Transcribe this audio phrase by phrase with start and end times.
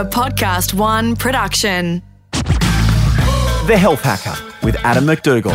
[0.00, 2.00] A Podcast One production.
[2.32, 4.34] The Health Hacker
[4.64, 5.52] with Adam MacDougall.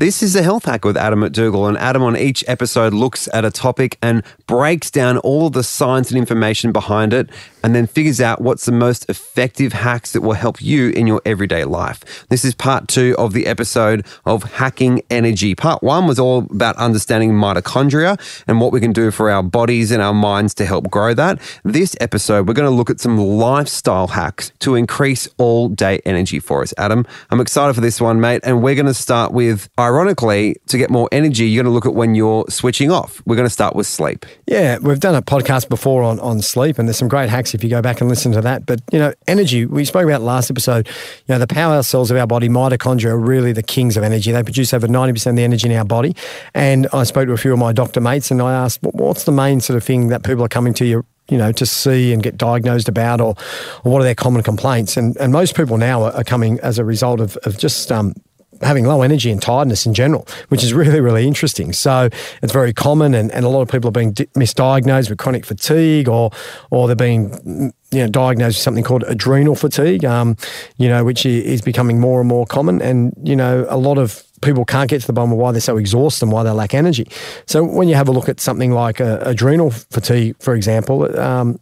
[0.00, 3.44] This is the Health Hacker with Adam MacDougall, and Adam on each episode looks at
[3.44, 7.30] a topic and breaks down all of the science and information behind it,
[7.66, 11.20] and then figures out what's the most effective hacks that will help you in your
[11.26, 12.24] everyday life.
[12.28, 15.56] This is part two of the episode of Hacking Energy.
[15.56, 19.90] Part one was all about understanding mitochondria and what we can do for our bodies
[19.90, 21.40] and our minds to help grow that.
[21.64, 26.38] This episode, we're going to look at some lifestyle hacks to increase all day energy
[26.38, 26.72] for us.
[26.78, 30.78] Adam, I'm excited for this one, mate, and we're going to start with ironically, to
[30.78, 33.20] get more energy, you're going to look at when you're switching off.
[33.26, 34.24] We're going to start with sleep.
[34.46, 37.64] Yeah, we've done a podcast before on, on sleep, and there's some great hacks if
[37.64, 38.64] you go back and listen to that.
[38.64, 42.16] But, you know, energy, we spoke about last episode, you know, the power cells of
[42.16, 44.30] our body, mitochondria, are really the kings of energy.
[44.30, 46.14] They produce over 90% of the energy in our body.
[46.54, 49.32] And I spoke to a few of my doctor mates, and I asked, what's the
[49.32, 52.22] main sort of thing that people are coming to you you know, to see and
[52.22, 53.34] get diagnosed about, or,
[53.82, 54.96] or what are their common complaints?
[54.96, 58.14] And and most people now are, are coming as a result of, of just um,
[58.62, 61.72] having low energy and tiredness in general, which is really, really interesting.
[61.72, 62.08] So
[62.42, 65.44] it's very common, and, and a lot of people are being di- misdiagnosed with chronic
[65.44, 66.30] fatigue, or
[66.70, 70.36] or they're being you know, diagnosed with something called adrenal fatigue, um,
[70.76, 72.82] you know, which is becoming more and more common.
[72.82, 75.60] And, you know, a lot of people can't get to the bottom of why they're
[75.60, 77.06] so exhausted and why they lack energy.
[77.46, 81.60] So when you have a look at something like uh, adrenal fatigue, for example, um,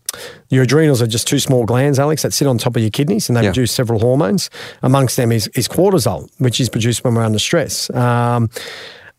[0.50, 3.28] your adrenals are just two small glands, Alex, that sit on top of your kidneys
[3.28, 3.48] and they yeah.
[3.48, 4.50] produce several hormones.
[4.82, 7.90] Amongst them is, is cortisol, which is produced when we're under stress.
[7.90, 8.50] Um,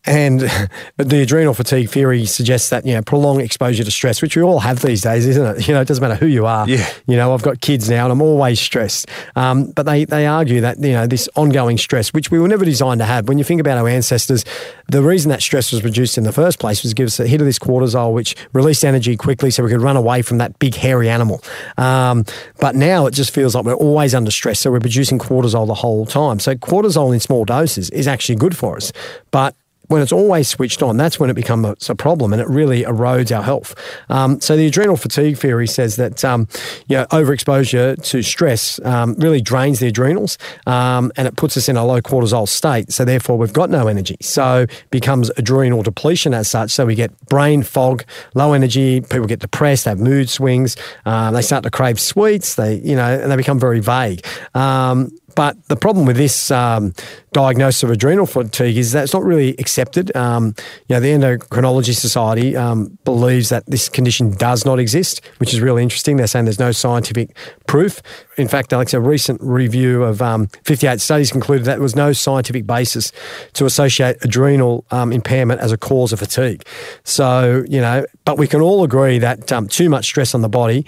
[0.06, 0.40] and
[0.96, 4.60] the adrenal fatigue theory suggests that, you know, prolonged exposure to stress, which we all
[4.60, 5.66] have these days, isn't it?
[5.66, 6.68] You know, it doesn't matter who you are.
[6.68, 6.88] Yeah.
[7.08, 9.08] You know, I've got kids now and I'm always stressed.
[9.34, 12.64] Um, but they, they argue that, you know, this ongoing stress, which we were never
[12.64, 14.44] designed to have, when you think about our ancestors,
[14.88, 17.26] the reason that stress was produced in the first place was to give us a
[17.26, 20.56] hit of this cortisol, which released energy quickly so we could run away from that
[20.60, 21.42] big hairy animal.
[21.78, 22.24] Um,
[22.60, 24.60] but now it just feels like we're always under stress.
[24.60, 26.38] So we're producing cortisol the whole time.
[26.38, 28.92] So cortisol in small doses is actually good for us.
[29.32, 29.56] But
[29.88, 33.34] when it's always switched on, that's when it becomes a, problem and it really erodes
[33.34, 33.74] our health.
[34.10, 36.46] Um, so the adrenal fatigue theory says that um,
[36.88, 40.36] you know, overexposure to stress um, really drains the adrenals
[40.66, 42.92] um, and it puts us in a low cortisol state.
[42.92, 44.16] So therefore, we've got no energy.
[44.20, 46.70] So becomes adrenal depletion as such.
[46.70, 48.04] So we get brain fog,
[48.34, 49.00] low energy.
[49.00, 50.76] People get depressed, they have mood swings.
[51.06, 52.56] Um, they start to crave sweets.
[52.56, 54.24] They you know and they become very vague.
[54.54, 56.94] Um, but the problem with this um,
[57.32, 60.14] diagnosis of adrenal fatigue is that it's not really accepted.
[60.16, 60.54] Um,
[60.88, 65.60] you know, the Endocrinology Society um, believes that this condition does not exist, which is
[65.60, 66.16] really interesting.
[66.16, 67.36] They're saying there's no scientific
[67.66, 68.00] proof.
[68.38, 72.14] In fact, Alex, a recent review of um, 58 studies concluded that there was no
[72.14, 73.12] scientific basis
[73.52, 76.66] to associate adrenal um, impairment as a cause of fatigue.
[77.04, 80.48] So, you know, but we can all agree that um, too much stress on the
[80.48, 80.86] body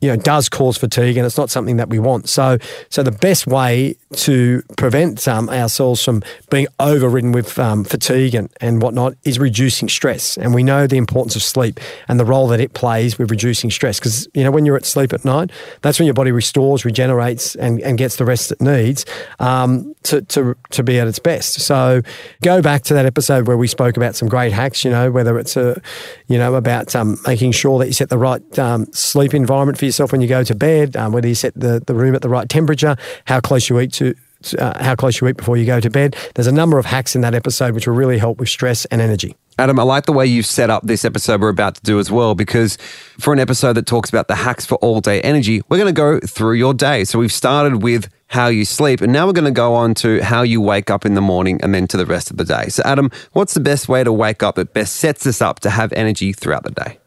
[0.00, 2.28] you know, does cause fatigue, and it's not something that we want.
[2.28, 8.34] So, so the best way to prevent um, ourselves from being overridden with um, fatigue
[8.34, 10.36] and, and whatnot is reducing stress.
[10.38, 13.70] And we know the importance of sleep and the role that it plays with reducing
[13.70, 13.98] stress.
[13.98, 15.50] Because you know, when you're at sleep at night,
[15.82, 19.04] that's when your body restores, regenerates, and, and gets the rest it needs
[19.40, 21.54] um, to, to to be at its best.
[21.60, 22.02] So,
[22.42, 24.84] go back to that episode where we spoke about some great hacks.
[24.84, 25.82] You know, whether it's a,
[26.28, 29.87] you know, about um, making sure that you set the right um, sleep environment for
[29.88, 32.28] yourself when you go to bed, um, whether you set the, the room at the
[32.28, 34.14] right temperature, how close you eat to
[34.58, 36.16] uh, how close you eat before you go to bed.
[36.34, 39.00] There's a number of hacks in that episode which will really help with stress and
[39.00, 39.36] energy.
[39.58, 42.12] Adam, I like the way you've set up this episode we're about to do as
[42.12, 42.76] well, because
[43.18, 45.98] for an episode that talks about the hacks for all day energy, we're going to
[45.98, 47.02] go through your day.
[47.02, 50.22] So we've started with how you sleep, and now we're going to go on to
[50.22, 52.68] how you wake up in the morning and then to the rest of the day.
[52.68, 55.70] So, Adam, what's the best way to wake up that best sets us up to
[55.70, 56.98] have energy throughout the day?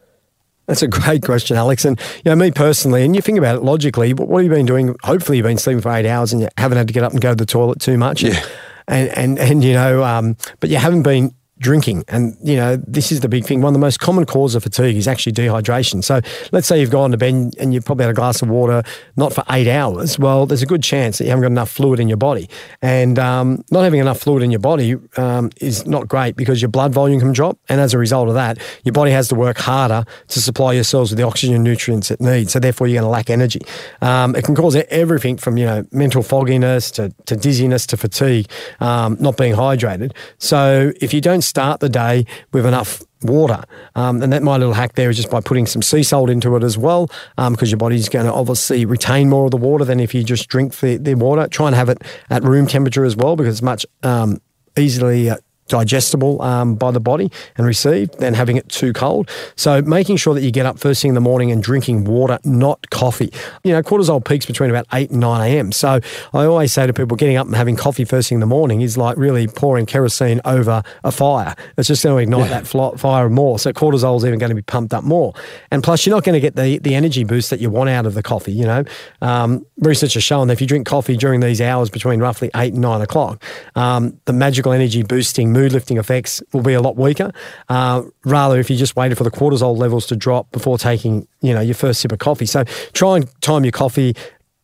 [0.72, 1.84] That's a great question, Alex.
[1.84, 4.66] And you know, me personally, and you think about it logically, what have you been
[4.66, 4.96] doing?
[5.04, 7.20] Hopefully, you've been sleeping for eight hours and you haven't had to get up and
[7.20, 8.24] go to the toilet too much.
[8.24, 8.42] Yeah.
[8.88, 12.04] And and and you know, um, but you haven't been drinking.
[12.08, 13.62] And, you know, this is the big thing.
[13.62, 16.04] One of the most common causes of fatigue is actually dehydration.
[16.04, 16.20] So
[16.52, 18.84] let's say you've gone to bed and you've probably had a glass of water,
[19.16, 20.20] not for eight hours.
[20.20, 22.50] Well, there's a good chance that you haven't got enough fluid in your body.
[22.82, 26.70] And um, not having enough fluid in your body um, is not great because your
[26.70, 27.58] blood volume can drop.
[27.70, 30.84] And as a result of that, your body has to work harder to supply your
[30.84, 32.54] cells with the oxygen and nutrients it needs.
[32.54, 33.62] So therefore, you're going to lack energy.
[34.02, 38.48] Um, it can cause everything from, you know, mental fogginess to, to dizziness to fatigue,
[38.80, 40.14] um, not being hydrated.
[40.40, 43.62] So if you don't start the day with enough water.
[43.94, 46.56] Um, and that my little hack there is just by putting some sea salt into
[46.56, 49.86] it as well, because um, your body's going to obviously retain more of the water
[49.86, 51.48] than if you just drink the, the water.
[51.48, 54.42] Try and have it at room temperature as well, because it's much um,
[54.78, 55.38] easily uh,
[55.72, 59.30] digestible um, by the body and received than having it too cold.
[59.56, 62.38] So making sure that you get up first thing in the morning and drinking water,
[62.44, 63.32] not coffee.
[63.64, 65.72] You know, cortisol peaks between about 8 and 9 a.m.
[65.72, 66.02] So
[66.34, 68.82] I always say to people, getting up and having coffee first thing in the morning
[68.82, 71.56] is like really pouring kerosene over a fire.
[71.78, 72.62] It's just going to ignite yeah.
[72.62, 73.58] that fire more.
[73.58, 75.34] So cortisol is even going to be pumped up more.
[75.72, 78.06] And plus, you're not going to get the, the energy boost that you want out
[78.06, 78.52] of the coffee.
[78.52, 78.84] You know,
[79.22, 82.74] um, research has shown that if you drink coffee during these hours between roughly 8
[82.74, 83.42] and 9 o'clock,
[83.76, 87.32] um, the magical energy boosting mood lifting effects will be a lot weaker.
[87.70, 91.54] Uh, rather, if you just waited for the cortisol levels to drop before taking, you
[91.54, 92.48] know, your first sip of coffee.
[92.48, 92.64] So
[92.94, 94.16] try and time your coffee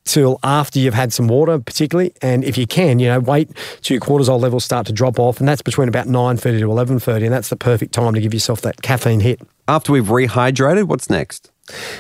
[0.06, 2.14] till after you've had some water, particularly.
[2.22, 3.50] And if you can, you know, wait
[3.82, 6.72] till your cortisol levels start to drop off, and that's between about nine thirty to
[6.72, 9.42] eleven thirty, and that's the perfect time to give yourself that caffeine hit.
[9.68, 11.52] After we've rehydrated, what's next?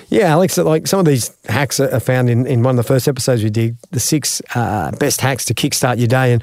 [0.07, 3.07] Yeah, Alex, like some of these hacks are found in, in one of the first
[3.09, 6.31] episodes we did, the six uh, best hacks to kickstart your day.
[6.31, 6.41] And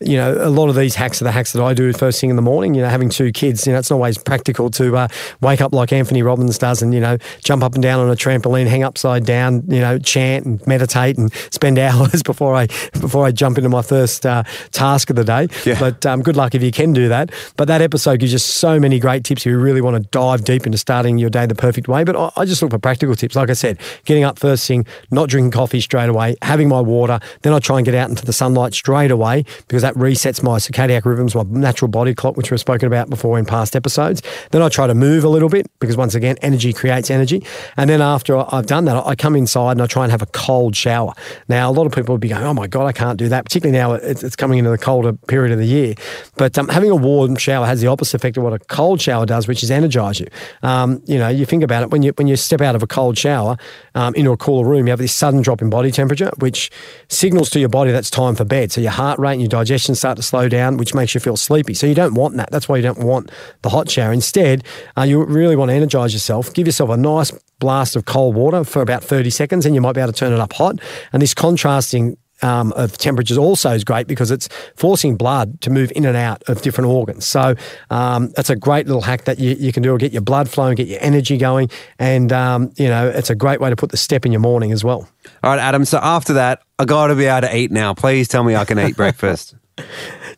[0.00, 2.30] you know, a lot of these hacks are the hacks that I do first thing
[2.30, 2.74] in the morning.
[2.74, 5.08] You know, having two kids, you know, it's not always practical to uh,
[5.40, 8.14] wake up like Anthony Robbins does and, you know, jump up and down on a
[8.14, 13.24] trampoline, hang upside down, you know, chant and meditate and spend hours before I before
[13.24, 15.48] I jump into my first uh, task of the day.
[15.64, 15.78] Yeah.
[15.78, 17.32] But um, good luck if you can do that.
[17.56, 20.44] But that episode gives you so many great tips if you really want to dive
[20.44, 22.04] deep into starting your day the perfect way.
[22.04, 23.34] But I, I just look for practical tips.
[23.34, 27.18] Like I said, getting up first thing, not drinking coffee straight away, having my water,
[27.42, 30.58] then I try and get out into the sunlight straight away because that resets my
[30.58, 34.22] circadian rhythms, my natural body clock, which we've spoken about before in past episodes.
[34.50, 37.42] Then I try to move a little bit because once again, energy creates energy.
[37.78, 40.26] And then after I've done that, I come inside and I try and have a
[40.26, 41.14] cold shower.
[41.48, 43.44] Now, a lot of people would be going, "Oh my god, I can't do that,"
[43.44, 45.94] particularly now it's coming into the colder period of the year.
[46.36, 49.24] But um, having a warm shower has the opposite effect of what a cold shower
[49.24, 50.26] does, which is energize you.
[50.62, 52.86] Um, you know, you think about it when you when you step out of a
[52.86, 53.56] cold shower
[53.94, 56.70] um, into a cooler room, you have this sudden drop in body temperature, which
[57.08, 58.70] signals to your body that's time for bed.
[58.70, 61.36] So your heart rate and your digestion start to slow down, which makes you feel
[61.36, 61.74] sleepy.
[61.74, 62.50] So you don't want that.
[62.50, 63.30] That's why you don't want
[63.62, 64.12] the hot shower.
[64.12, 64.64] Instead,
[64.96, 66.52] uh, you really want to energize yourself.
[66.52, 69.92] Give yourself a nice blast of cold water for about 30 seconds, and you might
[69.92, 70.80] be able to turn it up hot.
[71.12, 75.92] And this contrasting um, of temperatures also is great because it's forcing blood to move
[75.94, 77.26] in and out of different organs.
[77.26, 77.54] So
[77.90, 80.48] um, that's a great little hack that you, you can do to get your blood
[80.48, 83.90] flowing, get your energy going, and um, you know it's a great way to put
[83.90, 85.08] the step in your morning as well.
[85.42, 85.84] All right, Adam.
[85.84, 87.94] So after that, I got to be able to eat now.
[87.94, 89.54] Please tell me I can eat breakfast.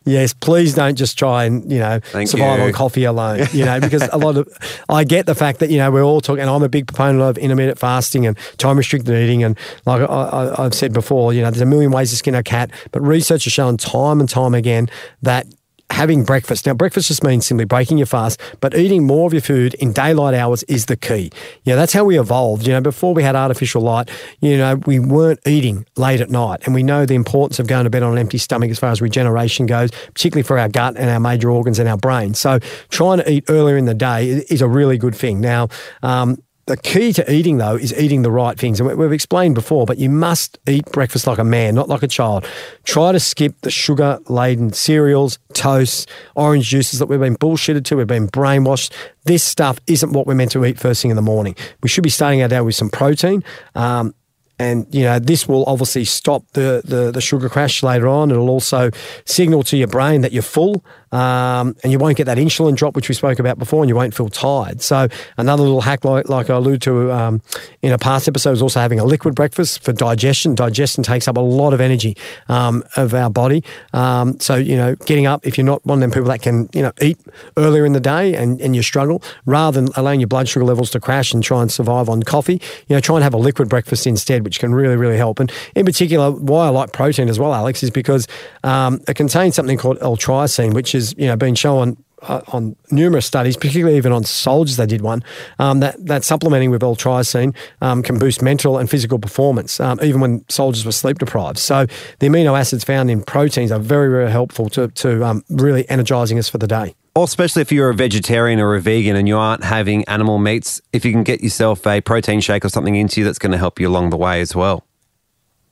[0.05, 2.67] Yes, please don't just try and you know Thank survive you.
[2.67, 3.47] on coffee alone.
[3.53, 4.49] You know, because a lot of
[4.89, 7.21] I get the fact that you know we're all talking, and I'm a big proponent
[7.23, 11.51] of intermittent fasting and time restricted eating, and like I, have said before, you know,
[11.51, 14.55] there's a million ways to skin a cat, but research has shown time and time
[14.55, 14.89] again
[15.23, 15.47] that
[15.91, 16.67] having breakfast.
[16.67, 19.93] Now, breakfast just means simply breaking your fast, but eating more of your food in
[19.93, 21.31] daylight hours is the key.
[21.65, 22.67] Yeah, that's how we evolved.
[22.67, 24.11] You know, before we had artificial light,
[24.41, 26.61] you know, we weren't eating late at night.
[26.65, 28.91] And we know the importance of going to bed on an empty stomach as far
[28.91, 32.35] as regeneration goes, particularly for our gut and our major organs and our brain.
[32.35, 32.59] So
[32.89, 35.41] trying to eat earlier in the day is a really good thing.
[35.41, 35.69] Now,
[36.03, 38.79] um, the key to eating, though, is eating the right things.
[38.79, 42.09] And we've explained before, but you must eat breakfast like a man, not like a
[42.09, 42.47] child.
[42.85, 46.07] Try to skip the sugar laden cereals, toasts,
[46.37, 48.93] orange juices that we've been bullshitted to, we've been brainwashed.
[49.25, 51.57] This stuff isn't what we're meant to eat first thing in the morning.
[51.83, 53.43] We should be starting our day with some protein.
[53.75, 54.15] Um,
[54.61, 58.31] and you know this will obviously stop the, the, the sugar crash later on.
[58.31, 58.91] It'll also
[59.25, 62.95] signal to your brain that you're full, um, and you won't get that insulin drop,
[62.95, 64.81] which we spoke about before, and you won't feel tired.
[64.83, 67.43] So another little hack, like, like I alluded to um,
[67.83, 70.55] in a past episode, is also having a liquid breakfast for digestion.
[70.55, 72.17] Digestion takes up a lot of energy
[72.49, 73.64] um, of our body.
[73.93, 76.69] Um, so you know, getting up if you're not one of them people that can
[76.73, 77.19] you know eat
[77.57, 80.90] earlier in the day and, and you struggle, rather than allowing your blood sugar levels
[80.90, 83.69] to crash and try and survive on coffee, you know, try and have a liquid
[83.69, 85.40] breakfast instead which can really, really help.
[85.40, 88.29] And in particular, why I like protein as well, Alex, is because
[88.64, 93.26] um, it contains something called L-tyrosine, which is you know been shown uh, on numerous
[93.26, 95.23] studies, particularly even on soldiers, they did one,
[95.59, 100.21] um, that, that supplementing with L-tyrosine um, can boost mental and physical performance, um, even
[100.21, 101.59] when soldiers were sleep deprived.
[101.59, 101.87] So
[102.19, 106.38] the amino acids found in proteins are very, very helpful to, to um, really energizing
[106.38, 106.95] us for the day.
[107.14, 110.80] Or especially if you're a vegetarian or a vegan and you aren't having animal meats,
[110.92, 113.59] if you can get yourself a protein shake or something into you, that's going to
[113.59, 114.85] help you along the way as well.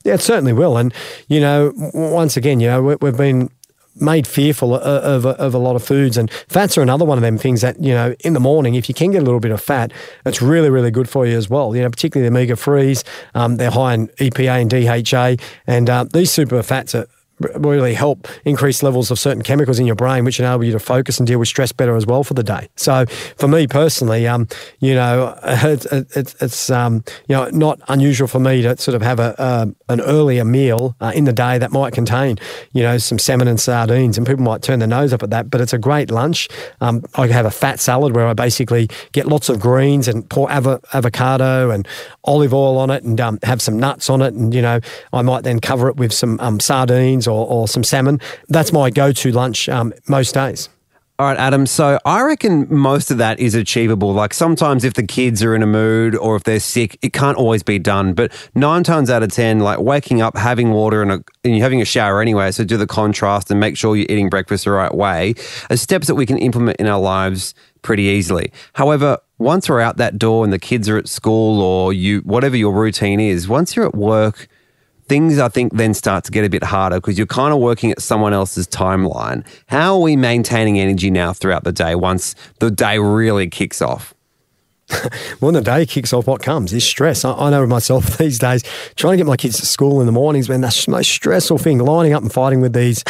[0.04, 0.76] Yeah, it certainly will.
[0.76, 0.94] And,
[1.28, 3.50] you know, once again, you know, we've been
[4.00, 6.16] made fearful of, of, of, a lot of foods.
[6.16, 8.88] And fats are another one of them things that, you know, in the morning, if
[8.88, 9.92] you can get a little bit of fat,
[10.24, 11.74] it's really, really good for you as well.
[11.74, 15.44] You know, particularly the omega 3s, um, they're high in EPA and DHA.
[15.66, 17.06] And uh, these super fats are
[17.40, 21.18] really help increase levels of certain chemicals in your brain, which enable you to focus
[21.18, 22.68] and deal with stress better as well for the day.
[22.76, 24.48] So for me personally, um,
[24.80, 29.02] you know, it's, it's, it's um, you know, not unusual for me to sort of
[29.02, 32.38] have a, uh, an earlier meal uh, in the day that might contain,
[32.72, 35.50] you know, some salmon and sardines, and people might turn their nose up at that,
[35.50, 36.48] but it's a great lunch.
[36.80, 40.50] Um, I have a fat salad where I basically get lots of greens and pour
[40.50, 41.86] av- avocado and
[42.24, 44.80] olive oil on it and um, have some nuts on it, and you know,
[45.12, 48.20] I might then cover it with some um, sardines or, or, some salmon.
[48.48, 50.68] That's my go-to lunch um, most days.
[51.20, 51.66] All right, Adam.
[51.66, 54.12] So I reckon most of that is achievable.
[54.12, 57.36] Like sometimes if the kids are in a mood or if they're sick, it can't
[57.36, 58.12] always be done.
[58.12, 61.64] But nine times out of 10, like waking up, having water and, a, and you're
[61.64, 62.52] having a shower anyway.
[62.52, 65.34] So do the contrast and make sure you're eating breakfast the right way
[65.70, 68.52] are steps that we can implement in our lives pretty easily.
[68.74, 72.56] However, once we're out that door and the kids are at school or you, whatever
[72.56, 74.46] your routine is, once you're at work,
[75.08, 77.90] things I think then start to get a bit harder because you're kind of working
[77.90, 79.44] at someone else's timeline.
[79.66, 84.14] How are we maintaining energy now throughout the day once the day really kicks off?
[85.40, 87.24] when the day kicks off, what comes is stress.
[87.24, 88.62] I, I know myself these days,
[88.96, 91.58] trying to get my kids to school in the mornings, man, that's the most stressful
[91.58, 93.02] thing, lining up and fighting with these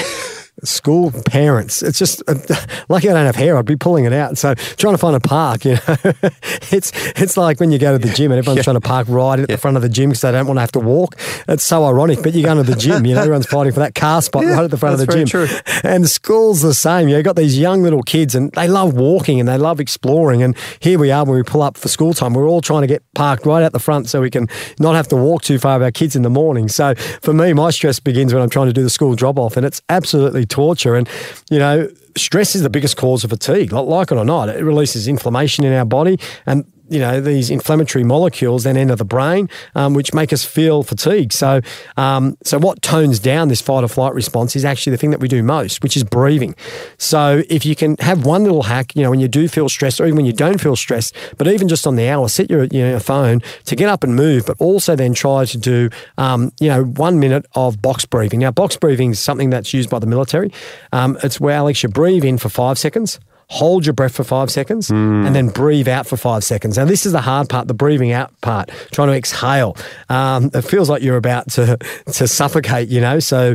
[0.65, 1.83] school parents.
[1.83, 2.35] It's just uh,
[2.89, 3.57] lucky I don't have hair.
[3.57, 4.39] I'd be pulling it out.
[4.39, 5.81] So trying to find a park, you know,
[6.71, 8.63] it's it's like when you go to the gym and everyone's yeah.
[8.63, 9.57] trying to park right at yeah.
[9.57, 11.17] the front of the gym because they don't want to have to walk.
[11.49, 12.23] It's so ironic.
[12.23, 14.55] But you go to the gym, you know, everyone's fighting for that car spot yeah,
[14.55, 15.27] right at the front of the gym.
[15.27, 15.47] True.
[15.85, 17.09] And school's the same.
[17.09, 20.43] You've got these young little kids and they love walking and they love exploring.
[20.43, 22.35] And here we are when we pull up for school time.
[22.35, 24.49] We're all trying to get parked right out the front so we can
[24.79, 26.69] not have to walk too far with our kids in the morning.
[26.69, 29.57] So for me, my stress begins when I'm trying to do the school drop off,
[29.57, 30.95] and it's absolutely torture.
[30.95, 31.09] And,
[31.51, 33.73] you know, stress is the biggest cause of fatigue.
[33.73, 36.19] Like it or not, it releases inflammation in our body.
[36.47, 40.83] And you know, these inflammatory molecules then enter the brain, um, which make us feel
[40.83, 41.33] fatigued.
[41.33, 41.61] So,
[41.97, 45.21] um, so what tones down this fight or flight response is actually the thing that
[45.21, 46.55] we do most, which is breathing.
[46.97, 50.01] So, if you can have one little hack, you know, when you do feel stressed,
[50.01, 52.65] or even when you don't feel stressed, but even just on the hour, set your
[52.65, 56.53] you know, phone to get up and move, but also then try to do, um,
[56.61, 58.41] you know, one minute of box breathing.
[58.41, 60.53] Now, box breathing is something that's used by the military.
[60.93, 63.19] Um, it's where Alex, you breathe in for five seconds
[63.51, 65.27] hold your breath for five seconds mm.
[65.27, 66.77] and then breathe out for five seconds.
[66.77, 69.77] Now, this is the hard part, the breathing out part, trying to exhale.
[70.09, 71.79] Um, it feels like you're about to,
[72.13, 73.21] to suffocate, you know.
[73.21, 73.55] So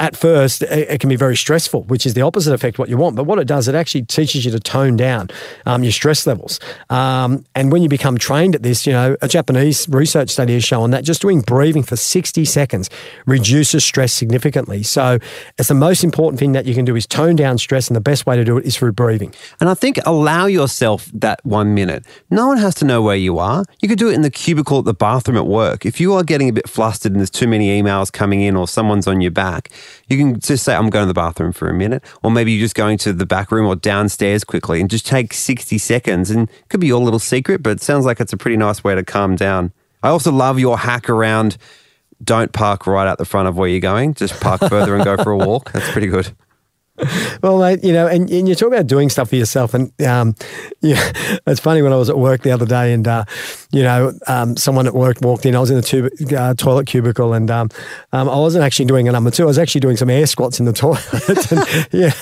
[0.00, 3.16] at first it, can be very stressful, which is the opposite effect what you want.
[3.16, 5.28] But what it does, it actually teaches you to tone down
[5.66, 6.58] um, your stress levels.
[6.90, 10.64] Um, and when you become trained at this, you know, a Japanese research study has
[10.64, 12.90] shown that just doing breathing for 60 seconds
[13.26, 14.82] reduces stress significantly.
[14.82, 15.18] So
[15.58, 18.00] it's the most important thing that you can do is tone down stress, and the
[18.00, 19.32] best way to do it is through breathing.
[19.60, 22.04] And I think allow yourself that one minute.
[22.30, 23.64] No one has to know where you are.
[23.80, 25.86] You could do it in the cubicle at the bathroom at work.
[25.86, 28.66] If you are getting a bit flustered and there's too many emails coming in or
[28.66, 29.70] someone's on your back,
[30.08, 32.02] you can just say, I'm going to the bathroom for a minute.
[32.22, 35.32] Or maybe you're just going to the back room or downstairs quickly and just take
[35.32, 36.30] 60 seconds.
[36.30, 38.84] And it could be your little secret, but it sounds like it's a pretty nice
[38.84, 39.72] way to calm down.
[40.02, 41.56] I also love your hack around
[42.22, 44.14] don't park right out the front of where you're going.
[44.14, 45.72] Just park further and go for a walk.
[45.72, 46.34] That's pretty good.
[47.42, 50.36] well, mate, you know, and, and you talk about doing stuff for yourself, and um,
[50.80, 51.12] yeah,
[51.46, 53.24] it's funny when I was at work the other day, and uh,
[53.72, 55.56] you know, um, someone at work walked in.
[55.56, 57.68] I was in the tube, uh, toilet cubicle, and um,
[58.12, 59.42] um, I wasn't actually doing a number two.
[59.42, 61.50] I was actually doing some air squats in the toilet.
[61.50, 62.12] and, yeah,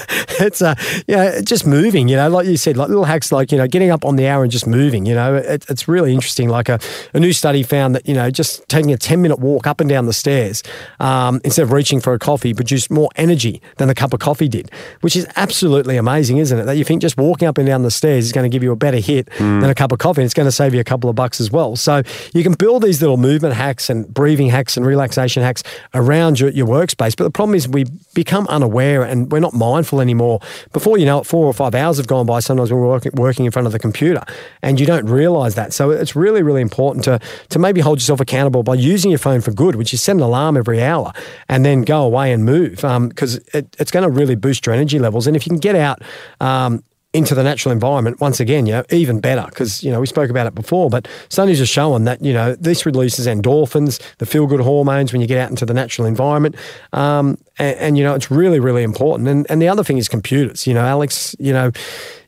[0.40, 0.74] it's uh,
[1.06, 2.08] yeah, just moving.
[2.08, 4.26] You know, like you said, like little hacks, like you know, getting up on the
[4.26, 5.04] hour and just moving.
[5.04, 6.48] You know, it, it's really interesting.
[6.48, 6.80] Like a,
[7.12, 9.90] a new study found that you know, just taking a ten minute walk up and
[9.90, 10.62] down the stairs
[10.98, 14.48] um, instead of reaching for a coffee produced more energy than the cup of coffee
[14.48, 14.61] did
[15.00, 16.64] which is absolutely amazing, isn't it?
[16.64, 18.72] That you think just walking up and down the stairs is going to give you
[18.72, 19.60] a better hit mm.
[19.60, 20.20] than a cup of coffee.
[20.20, 21.76] And it's going to save you a couple of bucks as well.
[21.76, 22.02] So
[22.34, 25.62] you can build these little movement hacks and breathing hacks and relaxation hacks
[25.94, 27.16] around your, your workspace.
[27.16, 30.40] But the problem is we become unaware and we're not mindful anymore.
[30.72, 32.40] Before you know it, four or five hours have gone by.
[32.40, 34.22] Sometimes when we're working, working in front of the computer
[34.62, 35.72] and you don't realize that.
[35.72, 39.40] So it's really, really important to, to maybe hold yourself accountable by using your phone
[39.40, 41.12] for good, which is set an alarm every hour
[41.48, 44.74] and then go away and move because um, it, it's going to really boost your
[44.74, 45.26] energy levels.
[45.26, 46.02] And if you can get out
[46.40, 46.82] um,
[47.12, 50.30] into the natural environment, once again, you know, even better because, you know, we spoke
[50.30, 54.46] about it before, but studies are showing that, you know, this releases endorphins, the feel
[54.46, 56.56] good hormones when you get out into the natural environment.
[56.94, 59.28] Um, and, and, you know, it's really, really important.
[59.28, 60.66] And, and the other thing is computers.
[60.66, 61.70] You know, Alex, you know,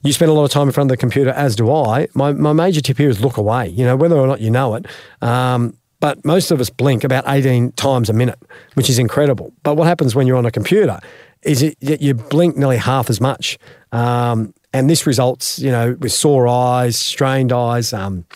[0.02, 2.09] you spend a lot of time in front of the computer, as do I.
[2.14, 4.75] My, my major tip here is look away, you know, whether or not you know
[4.75, 4.87] it.
[5.23, 8.38] Um, but most of us blink about 18 times a minute,
[8.75, 9.54] which is incredible.
[9.62, 11.00] But what happens when you're on a computer
[11.40, 13.56] is it, you blink nearly half as much.
[13.90, 17.94] Um, and this results, you know, with sore eyes, strained eyes.
[17.94, 18.26] Um,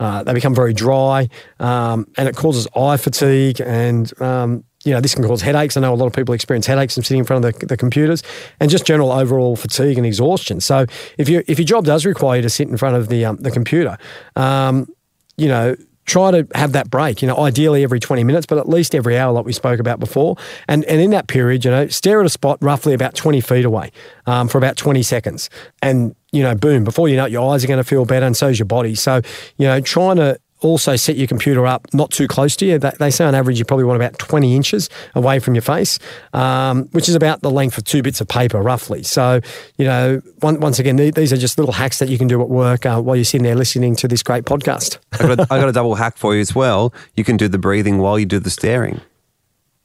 [0.00, 1.28] uh, they become very dry,
[1.60, 3.60] um, and it causes eye fatigue.
[3.60, 5.76] And um, you know, this can cause headaches.
[5.76, 7.76] I know a lot of people experience headaches from sitting in front of the, the
[7.76, 8.24] computers,
[8.58, 10.60] and just general overall fatigue and exhaustion.
[10.60, 10.86] So
[11.18, 13.36] if you if your job does require you to sit in front of the um,
[13.36, 13.96] the computer,
[14.34, 14.88] um,
[15.36, 18.68] you know, try to have that break, you know, ideally every 20 minutes, but at
[18.68, 20.36] least every hour, like we spoke about before.
[20.68, 23.64] And, and in that period, you know, stare at a spot roughly about 20 feet
[23.64, 23.92] away
[24.26, 25.48] um, for about 20 seconds.
[25.80, 28.26] And, you know, boom, before you know it, your eyes are going to feel better
[28.26, 28.94] and so is your body.
[28.94, 29.20] So,
[29.58, 32.78] you know, trying to also set your computer up not too close to you.
[32.78, 35.98] They say on average you probably want about 20 inches away from your face,
[36.32, 39.02] um, which is about the length of two bits of paper roughly.
[39.02, 39.40] So,
[39.76, 42.48] you know, one, once again, these are just little hacks that you can do at
[42.48, 44.98] work uh, while you're sitting there listening to this great podcast.
[45.12, 46.92] I got, a, I got a double hack for you as well.
[47.16, 49.00] You can do the breathing while you do the staring.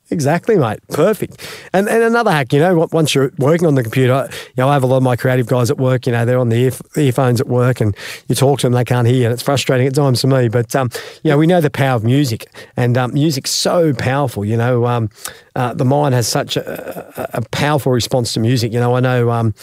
[0.10, 0.80] Exactly, mate.
[0.90, 1.46] Perfect.
[1.74, 4.74] And and another hack, you know, once you're working on the computer, you know, I
[4.74, 6.06] have a lot of my creative guys at work.
[6.06, 7.96] You know, they're on the ear, earphones at work, and
[8.30, 10.48] you talk to them, they can't hear, and it's frustrating at times for me.
[10.48, 10.90] But um,
[11.24, 12.48] you know, we know the power of music,
[12.78, 14.46] and um, music's so powerful.
[14.46, 15.10] You know, um,
[15.56, 18.72] uh, the mind has such a, a, powerful response to music.
[18.72, 19.32] You know, I know.
[19.32, 19.54] Um,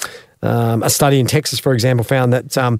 [0.42, 2.78] um, a study in Texas, for example, found that um,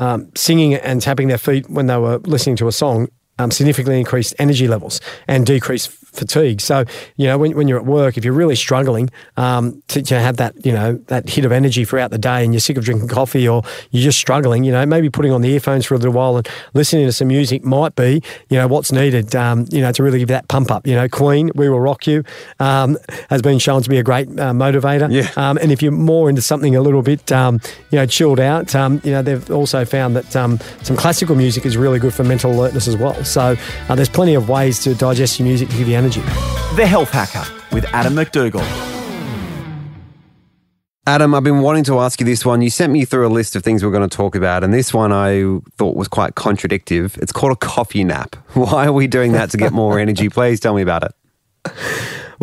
[0.00, 3.06] um, singing and tapping their feet when they were listening to a song
[3.38, 6.60] um, significantly increased energy levels and decreased fatigue.
[6.60, 6.84] So,
[7.16, 10.36] you know, when, when you're at work, if you're really struggling um, to, to, have
[10.38, 13.08] that, you know, that hit of energy throughout the day and you're sick of drinking
[13.08, 16.14] coffee or you're just struggling, you know, maybe putting on the earphones for a little
[16.14, 19.92] while and listening to some music might be, you know, what's needed, um, you know,
[19.92, 20.86] to really give that pump up.
[20.86, 22.24] You know, Queen, We Will Rock You,
[22.60, 22.96] um,
[23.28, 25.10] has been shown to be a great uh, motivator.
[25.10, 25.30] Yeah.
[25.36, 28.74] Um, and if you're more into something a little bit, um, you know, chilled out,
[28.74, 30.58] um, you know, they've also found that some
[30.96, 33.24] classical music is really good for mental alertness as well.
[33.24, 33.56] So
[33.88, 36.20] uh, there's plenty of ways to digest your music to give you energy.
[36.76, 38.60] The Health Hacker with Adam MacDougall.
[41.06, 42.60] Adam, I've been wanting to ask you this one.
[42.62, 44.92] You sent me through a list of things we're going to talk about, and this
[44.92, 47.16] one I thought was quite contradictive.
[47.18, 48.36] It's called a coffee nap.
[48.54, 50.28] Why are we doing that to get more energy?
[50.28, 51.72] Please tell me about it.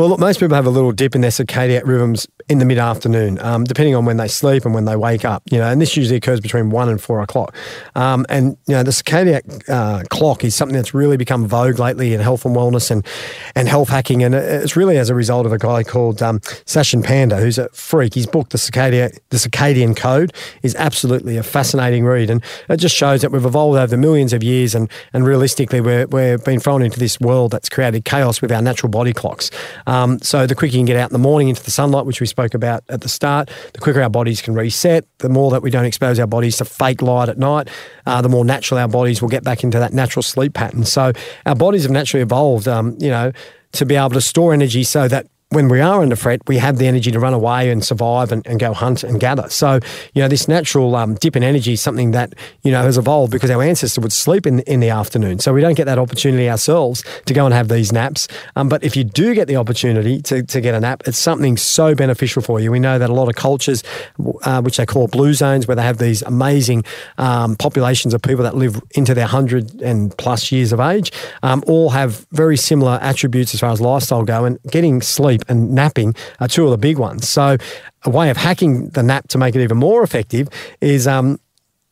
[0.01, 2.79] Well, look, most people have a little dip in their circadian rhythms in the mid
[2.79, 5.43] afternoon, um, depending on when they sleep and when they wake up.
[5.51, 7.55] You know, and this usually occurs between one and four o'clock.
[7.93, 12.15] Um, and you know, the circadian uh, clock is something that's really become vogue lately
[12.15, 13.05] in health and wellness and
[13.53, 14.23] and health hacking.
[14.23, 17.69] And it's really as a result of a guy called um, Sachin Panda, who's a
[17.69, 18.15] freak.
[18.15, 22.95] His book, the circadian the circadian code, is absolutely a fascinating read, and it just
[22.95, 26.81] shows that we've evolved over millions of years, and and realistically, we're we're being thrown
[26.81, 29.51] into this world that's created chaos with our natural body clocks.
[30.21, 32.27] So the quicker you can get out in the morning into the sunlight, which we
[32.27, 35.61] spoke spoke about at the start, the quicker our bodies can reset, the more that
[35.61, 37.69] we don't expose our bodies to fake light at night,
[38.05, 40.83] uh, the more natural our bodies will get back into that natural sleep pattern.
[40.85, 41.13] So
[41.45, 43.31] our bodies have naturally evolved, um, you know,
[43.73, 46.77] to be able to store energy so that when we are under threat, we have
[46.77, 49.49] the energy to run away and survive and, and go hunt and gather.
[49.49, 49.81] So,
[50.13, 52.33] you know, this natural um, dip in energy is something that,
[52.63, 55.39] you know, has evolved because our ancestors would sleep in, in the afternoon.
[55.39, 58.29] So we don't get that opportunity ourselves to go and have these naps.
[58.55, 61.57] Um, but if you do get the opportunity to, to get a nap, it's something
[61.57, 62.71] so beneficial for you.
[62.71, 63.83] We know that a lot of cultures,
[64.43, 66.85] uh, which they call blue zones, where they have these amazing
[67.17, 71.11] um, populations of people that live into their 100 and plus years of age,
[71.43, 74.45] um, all have very similar attributes as far as lifestyle go.
[74.45, 77.27] And getting sleep sleep and napping are two of the big ones.
[77.27, 77.57] So,
[78.03, 80.47] a way of hacking the nap to make it even more effective
[80.81, 81.39] is um,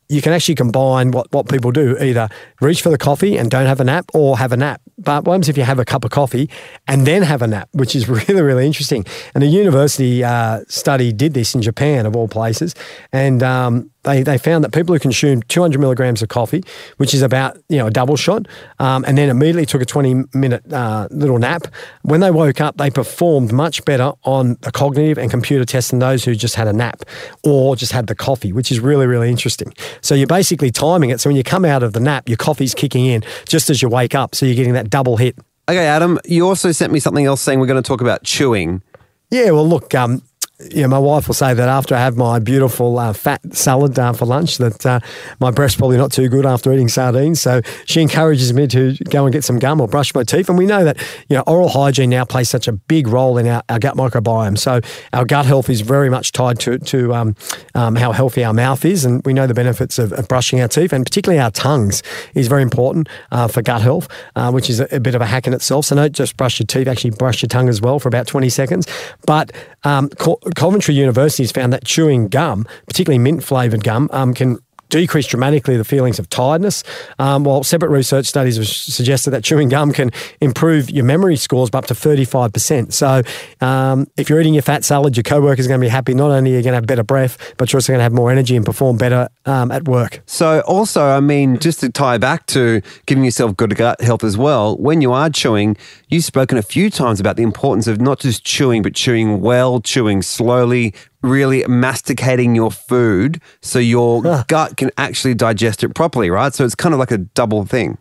[0.08, 2.30] you can actually combine what, what people do either
[2.62, 4.82] reach for the coffee and don't have a nap or have a nap.
[4.98, 6.50] But what happens if you have a cup of coffee
[6.88, 9.06] and then have a nap, which is really, really interesting.
[9.36, 12.74] And a university uh, study did this in Japan, of all places.
[13.12, 16.64] And um, they, they found that people who consumed 200 milligrams of coffee,
[16.98, 18.48] which is about you know a double shot,
[18.80, 21.68] um, and then immediately took a 20 minute uh, little nap,
[22.04, 26.00] when they woke up, they performed much better on the cognitive and computer tests than
[26.00, 27.04] those who just had a nap
[27.44, 29.74] or just had the coffee, which is really really interesting.
[30.02, 31.20] So you're basically timing it.
[31.20, 33.90] So when you come out of the nap, your coffee's kicking in just as you
[33.90, 35.38] wake up, so you're getting that double hit.
[35.70, 38.82] Okay, Adam, you also sent me something else saying we're going to talk about chewing.
[39.30, 40.24] Yeah, well, look, um,
[40.72, 44.12] yeah, my wife will say that after I have my beautiful uh, fat salad uh,
[44.12, 45.00] for lunch, that uh,
[45.40, 47.40] my breast's probably not too good after eating sardines.
[47.42, 50.50] So she encourages me to go and get some gum or brush my teeth.
[50.50, 50.98] And we know that
[51.30, 54.58] you know oral hygiene now plays such a big role in our, our gut microbiome.
[54.58, 54.82] So
[55.14, 57.36] our gut health is very much tied to to um,
[57.74, 60.68] um, how healthy our mouth is, and we know the benefits of, of, brushing our
[60.68, 62.04] teeth, and particularly our tongues
[62.36, 65.26] is very important uh, for gut health, uh, which is a, a, bit of a
[65.26, 65.86] hack in itself.
[65.86, 68.50] So don't just brush your teeth; actually brush your tongue as well for about twenty
[68.50, 68.88] seconds.
[69.26, 70.10] But um,
[70.56, 74.60] Coventry University has found that chewing gum, particularly mint flavored gum, um, can
[74.90, 76.84] decrease dramatically the feelings of tiredness.
[77.18, 81.70] Um, while separate research studies have suggested that chewing gum can improve your memory scores
[81.70, 82.92] by up to 35%.
[82.92, 83.22] So
[83.66, 86.14] um, if you're eating your fat salad, your co-workers are going to be happy.
[86.14, 88.14] Not only are you going to have better breath, but you're also going to have
[88.14, 90.22] more energy and perform better um, at work.
[90.26, 94.38] So, also, I mean, just to tie back to giving yourself good gut health as
[94.38, 95.78] well, when you are chewing,
[96.10, 99.80] you've spoken a few times about the importance of not just chewing, but chewing well,
[99.80, 106.54] chewing slowly, really masticating your food so your gut can actually digest it properly, right?
[106.54, 107.98] So, it's kind of like a double thing.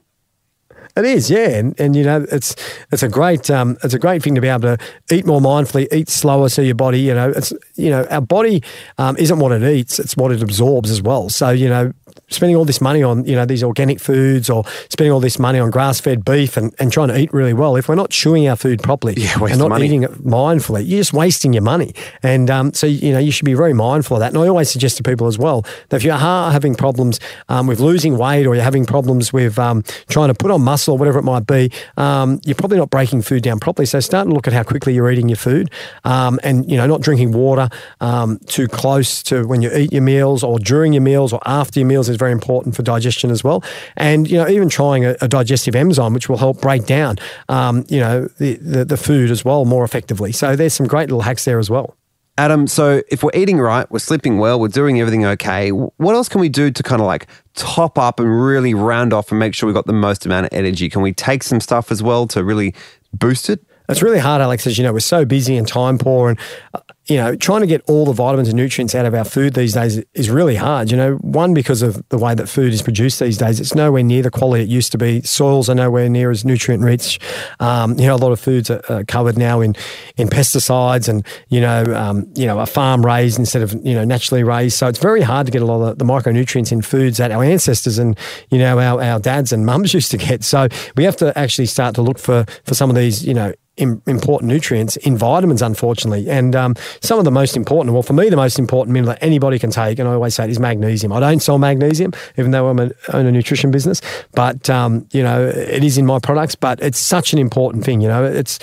[0.98, 2.56] It is, yeah, and, and you know it's
[2.90, 4.78] it's a great um, it's a great thing to be able to
[5.12, 8.62] eat more mindfully, eat slower, so your body, you know, it's you know our body
[8.98, 11.28] um, isn't what it eats; it's what it absorbs as well.
[11.28, 11.92] So you know,
[12.28, 15.58] spending all this money on you know these organic foods or spending all this money
[15.60, 18.48] on grass fed beef and, and trying to eat really well, if we're not chewing
[18.48, 19.86] our food properly Yeah, and not money.
[19.86, 21.94] eating it mindfully, you're just wasting your money.
[22.22, 24.32] And um, so you know you should be very mindful of that.
[24.32, 27.66] And I always suggest to people as well that if you are having problems um,
[27.68, 30.98] with losing weight or you're having problems with um, trying to put on muscle or
[30.98, 33.86] whatever it might be, um, you're probably not breaking food down properly.
[33.86, 35.70] So start to look at how quickly you're eating your food,
[36.04, 37.68] um, and you know not drinking water
[38.00, 41.80] um, too close to when you eat your meals or during your meals or after
[41.80, 43.62] your meals is very important for digestion as well.
[43.96, 47.16] And you know even trying a, a digestive enzyme which will help break down
[47.48, 50.32] um, you know the, the the food as well more effectively.
[50.32, 51.96] So there's some great little hacks there as well.
[52.38, 56.28] Adam, so if we're eating right, we're sleeping well, we're doing everything okay, what else
[56.28, 57.26] can we do to kind of like
[57.58, 60.52] top up and really round off and make sure we got the most amount of
[60.52, 60.88] energy?
[60.88, 62.74] Can we take some stuff as well to really
[63.12, 63.60] boost it?
[63.88, 66.38] It's really hard, Alex, as you know, we're so busy and time poor, and
[66.74, 69.54] uh, you know, trying to get all the vitamins and nutrients out of our food
[69.54, 70.90] these days is really hard.
[70.90, 74.02] You know, one because of the way that food is produced these days, it's nowhere
[74.02, 75.22] near the quality it used to be.
[75.22, 77.18] Soils are nowhere near as nutrient rich.
[77.60, 79.74] Um, you know, a lot of foods are, are covered now in
[80.18, 84.04] in pesticides, and you know, um, you know, are farm raised instead of you know
[84.04, 84.76] naturally raised.
[84.76, 87.42] So it's very hard to get a lot of the micronutrients in foods that our
[87.42, 88.18] ancestors and
[88.50, 90.44] you know our, our dads and mums used to get.
[90.44, 93.54] So we have to actually start to look for for some of these, you know
[93.78, 96.28] important nutrients in vitamins, unfortunately.
[96.28, 99.22] And um, some of the most important, well, for me, the most important mineral that
[99.22, 101.12] anybody can take, and I always say it, is magnesium.
[101.12, 104.00] I don't sell magnesium, even though I'm a, own a nutrition business,
[104.32, 108.00] but, um, you know, it is in my products, but it's such an important thing,
[108.00, 108.58] you know, it's,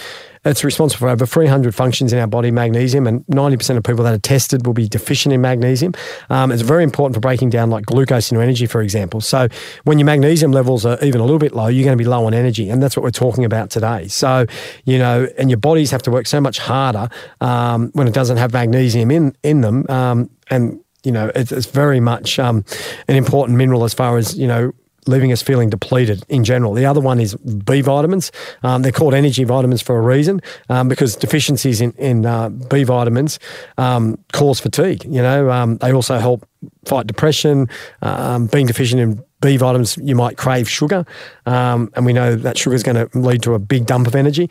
[0.45, 4.13] it's responsible for over 300 functions in our body, magnesium, and 90% of people that
[4.13, 5.93] are tested will be deficient in magnesium.
[6.29, 9.21] Um, it's very important for breaking down like glucose into energy, for example.
[9.21, 9.47] So
[9.83, 12.25] when your magnesium levels are even a little bit low, you're going to be low
[12.25, 14.07] on energy, and that's what we're talking about today.
[14.07, 14.45] So,
[14.85, 17.09] you know, and your bodies have to work so much harder
[17.41, 19.85] um, when it doesn't have magnesium in, in them.
[19.89, 22.63] Um, and, you know, it's, it's very much um,
[23.07, 24.73] an important mineral as far as, you know,
[25.07, 26.73] leaving us feeling depleted in general.
[26.73, 28.31] The other one is B vitamins.
[28.63, 32.83] Um, they're called energy vitamins for a reason um, because deficiencies in, in uh, B
[32.83, 33.39] vitamins
[33.77, 35.03] um, cause fatigue.
[35.05, 36.47] You know, um, they also help
[36.85, 37.69] fight depression.
[38.01, 41.05] Um, being deficient in B vitamins, you might crave sugar,
[41.45, 44.15] um, and we know that sugar is going to lead to a big dump of
[44.15, 44.49] energy.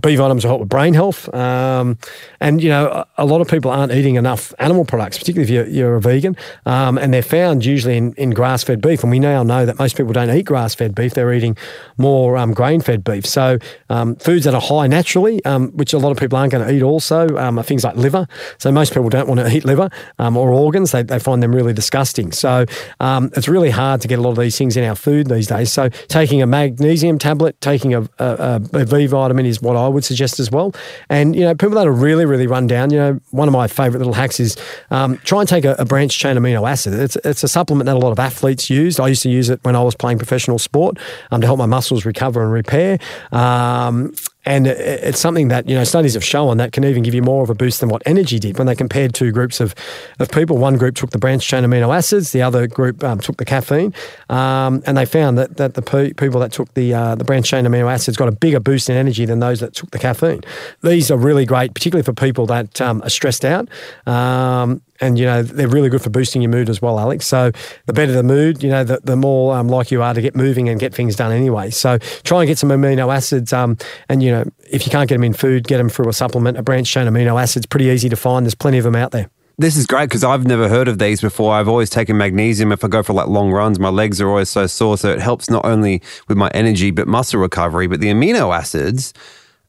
[0.00, 1.32] B vitamins will help with brain health.
[1.34, 1.98] Um,
[2.40, 5.66] and, you know, a, lot of people aren't eating enough animal products, particularly if you're,
[5.66, 6.36] you're a vegan.
[6.66, 9.02] Um, and they're found usually in, in grass fed beef.
[9.02, 11.56] And we now know that most people don't eat grass fed beef, they're eating
[11.96, 13.26] more um, grain fed beef.
[13.26, 16.66] So, um, foods that are high naturally, um, which a lot of people aren't going
[16.66, 18.26] to eat also, um, are things like liver.
[18.58, 21.72] So, most people don't want to eat liver or organs, they, they find them really
[21.72, 22.32] disgusting.
[22.32, 22.66] So,
[23.00, 25.72] it's really hard to get a lot of these things in our food these days.
[25.72, 30.04] So, taking a magnesium tablet, taking a, a, a B vitamin is what I would
[30.04, 30.74] suggest as well.
[31.08, 33.66] And, you know, people that are really, really run down, you know, one of my
[33.66, 34.56] favorite little hacks is
[34.90, 36.94] um, try and take a, a branched chain amino acid.
[36.94, 38.98] It's, it's a supplement that a lot of athletes use.
[39.00, 40.98] I used to use it when I was playing professional sport
[41.30, 42.98] um, to help my muscles recover and repair.
[43.32, 44.14] Um,
[44.46, 47.42] and it's something that, you know, studies have shown that can even give you more
[47.42, 49.74] of a boost than what energy did when they compared two groups of,
[50.20, 50.56] of people.
[50.56, 53.92] One group took the branched chain amino acids, the other group um, took the caffeine.
[54.30, 57.50] Um, and they found that, that the pe- people that took the, uh, the branched
[57.50, 60.42] chain amino acids got a bigger boost in energy than those that took the caffeine.
[60.82, 63.68] These are really great, particularly for people that um, are stressed out.
[64.06, 67.26] Um, and you know they're really good for boosting your mood as well, Alex.
[67.26, 67.50] So
[67.86, 70.34] the better the mood, you know, the, the more um, like you are to get
[70.34, 71.70] moving and get things done anyway.
[71.70, 73.76] So try and get some amino acids, um,
[74.08, 76.58] and you know if you can't get them in food, get them through a supplement.
[76.58, 78.44] A branched chain amino acids pretty easy to find.
[78.44, 79.30] There's plenty of them out there.
[79.58, 81.54] This is great because I've never heard of these before.
[81.54, 82.72] I've always taken magnesium.
[82.72, 84.98] If I go for like long runs, my legs are always so sore.
[84.98, 87.86] So it helps not only with my energy, but muscle recovery.
[87.86, 89.14] But the amino acids,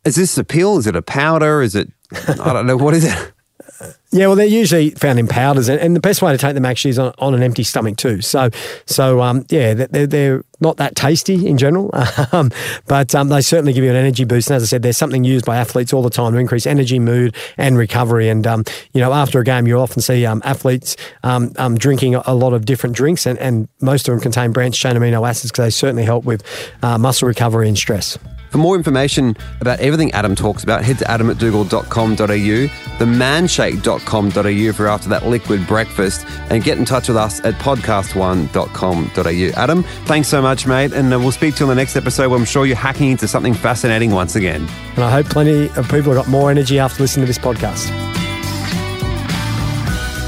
[0.04, 0.78] is this a pill?
[0.78, 1.62] Is it a powder?
[1.62, 1.90] Is it,
[2.28, 3.32] I don't know, what is it?
[4.12, 6.66] Yeah, well, they're usually found in powders, and, and the best way to take them
[6.66, 8.22] actually is on, on an empty stomach too.
[8.22, 8.50] So,
[8.86, 11.92] so um, yeah, they're, they're not that tasty in general,
[12.32, 12.52] um,
[12.88, 14.50] but um, they certainly give you an energy boost.
[14.50, 17.00] And as I said, there's something used by athletes all the time to increase energy,
[17.00, 18.30] mood, and recovery.
[18.30, 18.63] And um,
[18.94, 22.66] you know, after a game, you often see um, athletes um, drinking a lot of
[22.66, 26.06] different drinks, and, and most of them contain branched chain amino acids because they certainly
[26.06, 26.44] help with
[26.82, 28.18] uh, muscle recovery and stress.
[28.49, 32.17] For more information about everything Adam talks about, head to adammacdougall.com.au,
[32.97, 39.62] themanshake.com.au if you're after that liquid breakfast, and get in touch with us at podcast1.com.au.
[39.62, 42.29] Adam, thanks so much, mate, and uh, we'll speak to you on the next episode
[42.29, 44.67] where I'm sure you're hacking into something fascinating once again.
[44.95, 47.88] And I hope plenty of people have got more energy after listening to this podcast.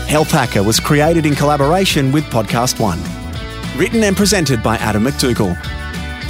[0.08, 3.00] Health Hacker was created in collaboration with Podcast One.
[3.78, 5.56] Written and presented by Adam MacDougall.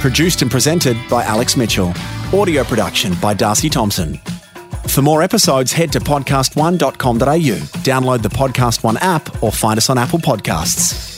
[0.00, 1.92] Produced and presented by Alex Mitchell.
[2.32, 4.16] Audio production by Darcy Thompson.
[4.88, 9.98] For more episodes, head to podcast1.com.au, download the Podcast One app, or find us on
[9.98, 11.09] Apple Podcasts.